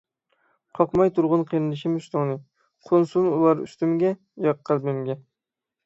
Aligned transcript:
قاقماي 0.79 1.11
تۇرغىن 1.17 1.43
قېرىندىشىم 1.51 1.99
ئۈستۈڭنى، 1.99 2.39
قونسۇن 2.91 3.31
ئۇلار 3.35 3.65
ئۈستۈمگە، 3.69 4.17
ياق 4.49 4.69
قەلبىمگە. 4.71 5.23